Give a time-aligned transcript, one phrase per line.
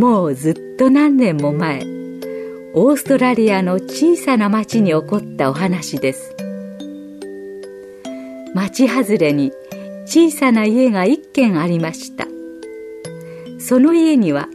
[0.00, 1.82] もうずっと何年も前
[2.72, 6.34] オーストラリアの小さな町に起こったお話です。
[8.54, 9.52] 町外れに
[10.06, 12.26] 小さな家が一軒ありました。
[13.58, 14.48] その家には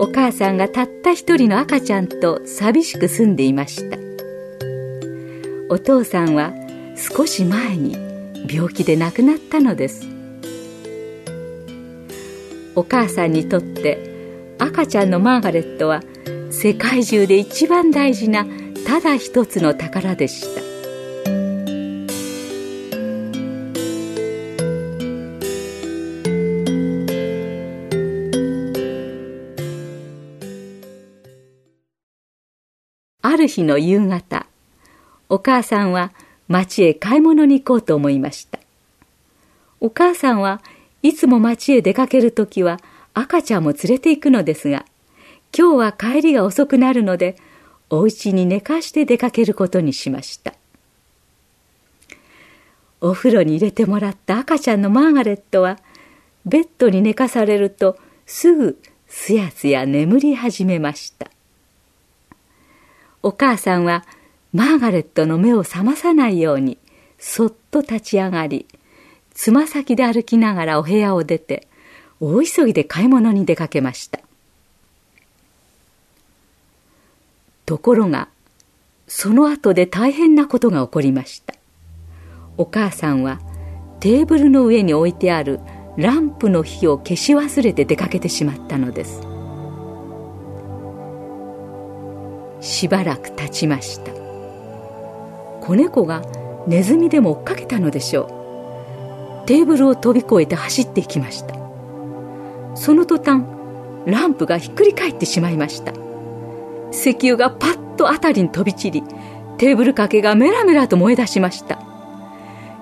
[0.00, 3.96] お母さんがたった一人の赤ちゃんと寂しく住んでいました。
[5.68, 6.52] お父さんは
[6.96, 7.96] 少し前に
[8.52, 10.08] 病気で亡くなったのです。
[12.74, 14.09] お母さんにとって
[14.62, 16.02] 赤ちゃんのマーガレットは
[16.50, 18.44] 世界中で一番大事な
[18.86, 20.60] ただ一つの宝でした。
[33.22, 34.46] ある日の夕方
[35.30, 36.12] お母さんは
[36.48, 38.58] 町へ買い物に行こうと思いました。
[39.80, 40.60] お母さんは
[41.02, 42.78] いつも町へ出かけるときは
[43.14, 44.84] 赤ちゃんも連れて行くのですが
[45.56, 47.36] 今日は帰りが遅くなるので
[47.88, 50.54] お家に寝かして出かけることにしました。
[53.00, 55.78] お風呂に入れてもらった赤ちゃんのマーガレットは
[56.44, 61.30] ベッドに寝かされるとすぐすやすや眠り始めました。
[63.22, 64.04] お母さんは
[64.52, 66.78] マーガレットの目を覚まさないように
[67.18, 68.66] そっと立ち上がり
[69.34, 71.68] つま先で歩きながらお部屋を出て
[72.20, 74.20] 大急ぎで買い物に出かけました。
[77.64, 78.28] ところが
[79.06, 81.54] その後で大変なことが起こりました。
[82.58, 83.40] お母さんは
[84.00, 85.60] テーブルの上に置いてある
[85.96, 89.22] ランプの火を消し忘れて出かけてしまったのです。
[92.60, 94.12] しばらく経ちました。
[95.60, 96.22] 子猫が
[96.66, 99.46] ネズミでも追っかけたのでしょう。
[99.46, 101.69] テーブルを飛び越えて走っていきました。
[102.74, 103.44] その途端
[104.06, 105.92] ランプがひっくり返ってしまいました。
[106.92, 109.02] 石油がパッと辺りに飛び散り
[109.58, 111.78] テーブル掛けがメラメラと燃え出しました。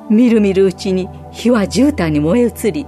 [0.08, 2.86] みるみるうちに火は絨毯に燃え移り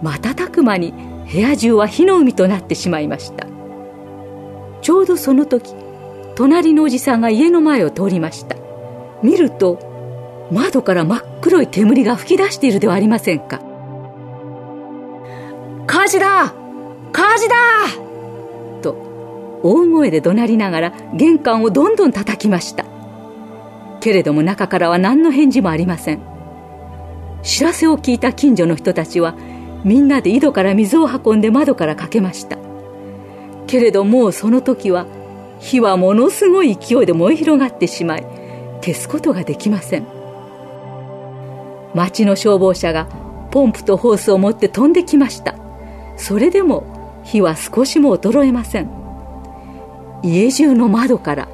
[0.00, 0.94] 瞬く間に
[1.30, 3.46] 部屋中は火の海となってしまいました。
[4.80, 5.74] ちょうどその時
[6.34, 8.56] 隣のおじさんが家の前を通りました。
[9.22, 13.60] 見ると窓から真っ黒い煙が噴き出しているではありませんか。
[16.02, 16.52] 火事だ
[17.12, 17.54] 火事だ
[18.82, 18.90] と
[19.62, 22.84] 大声で怒鳴りながら玄関をどんどん叩きました。
[24.00, 26.20] けれども中からは何の返事もありません。
[27.44, 29.36] 知らせを聞いた近所の人たちは
[29.84, 32.58] みんなで井戸から水を運んで窓からかけました。
[33.68, 35.06] けれどもうその時は
[35.60, 38.26] 火はものすごい勢いで燃え広がってしまい
[38.80, 40.06] 消すことができません。
[41.94, 43.06] 町の消防車が
[43.52, 45.61] ポンプとホースを持って飛んできました。
[46.22, 46.84] それでも
[47.24, 48.88] 火は少しも衰えません。
[50.22, 51.48] 家中の窓から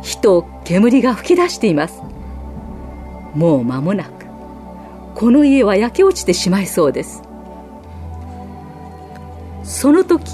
[0.00, 2.00] 火と煙が噴き出しています。
[3.34, 4.26] もう間もなく
[5.16, 7.24] この家は焼け落ちてしまいそうです。
[9.64, 10.24] その時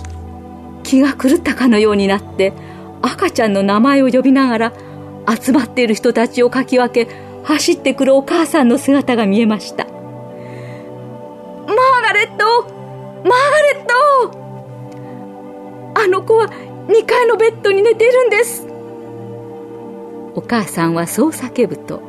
[0.82, 2.52] 気が狂ったかのようになって
[3.00, 4.72] 赤ちゃんの名前を呼びながら
[5.26, 7.10] 集まっている人たちをかき分け
[7.42, 9.86] 走ってくるお母さんの姿が見えました。
[9.86, 12.77] マーガレット！
[13.24, 13.92] マーガレット!
[15.94, 18.66] あの子は2階のベッドに寝ているんです。
[20.34, 22.00] お母さんはそう叫ぶと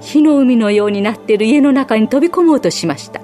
[0.00, 3.20] 火の海のようになっている家の中に飛び込もうとしました。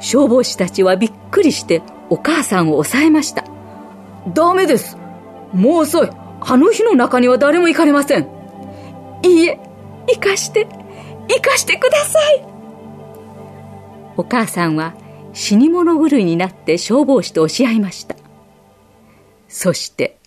[0.00, 3.44] 消防士たちはびっくりしてお母さんを抑えました。
[4.34, 4.96] ダメです。
[5.52, 6.10] もう遅い。
[6.40, 8.28] あの日の中には誰も行かれません。
[9.22, 9.60] いいえ
[10.08, 10.66] 生かして
[11.28, 12.44] 生かしてください。
[14.16, 14.94] お母さんは
[15.38, 18.16] 死に物狂いになって消防士と押し合いました。
[19.48, 20.18] そして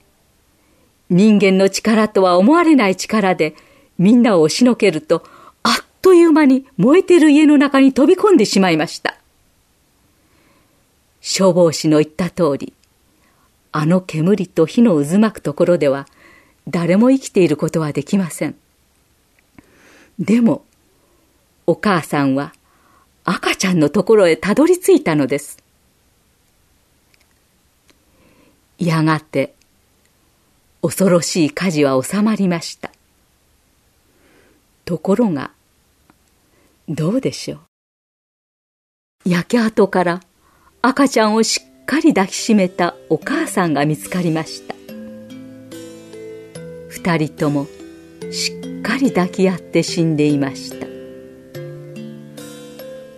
[1.10, 3.54] 人間の力とは思われない力で
[3.98, 5.26] みんなを押しのけると
[5.64, 9.18] あっという間に燃えてる家の中に飛び込んでしまいました。
[11.20, 12.74] 消防士の言った通り
[13.74, 16.08] あの煙と火の渦巻くところでは
[16.70, 18.56] 誰も生きていることはできません。
[20.20, 20.64] でも
[21.68, 22.54] お母さんは
[23.24, 25.58] 赤ちゃんのところへたどり着いたのです。
[28.78, 29.54] やがて
[30.82, 32.92] 恐ろしい火事は収まりました。
[34.86, 35.52] ところが、
[36.90, 37.58] どうでしょ
[39.26, 39.30] う。
[39.30, 40.22] 焼け跡から
[40.82, 44.74] 赤ちゃんをしっかり抱きしめたお母さんが見つかりました。
[46.90, 47.68] 二人とも
[48.32, 50.81] しっかり抱き合って死んでいました。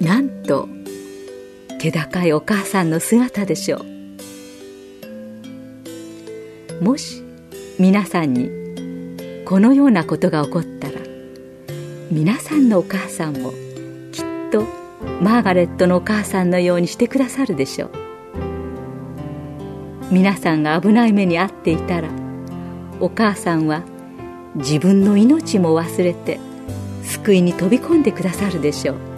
[0.04, 0.68] なんと、
[1.80, 3.94] 気高いお母さんの姿でしょう。
[6.84, 7.24] もし
[7.80, 8.50] 皆さんに
[9.46, 11.00] このようなことが起こったら
[12.12, 13.52] 皆さんのお母さんも
[14.12, 14.66] きっと
[15.22, 17.92] マーガレットのお母さんのようにしてくださるでしょう
[20.12, 22.10] 皆さんが危ない目に遭っていたら
[23.00, 23.84] お母さんは
[24.56, 26.40] 自分の命も忘れて
[27.04, 29.13] 救いに飛び込んでくださるでしょう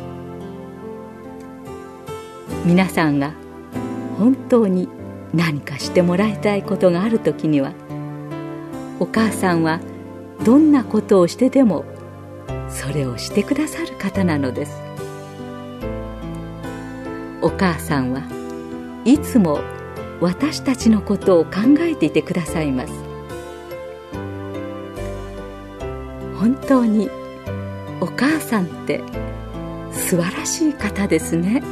[2.65, 3.33] 皆さんが
[4.17, 4.89] 本当に
[5.35, 7.73] 何かしてもらいたいことがある時には
[8.99, 9.79] お母さんは
[10.43, 11.85] どんなことをしてでも
[12.69, 14.81] それをしてくださる方なのです
[17.43, 18.23] お母さんは
[19.05, 19.59] いつも
[20.19, 21.51] 私たちのことを考
[21.81, 22.93] えていてくださいます
[26.39, 27.09] 本当に
[28.01, 29.03] お母さんって
[29.91, 31.63] 素晴らしい方ですね。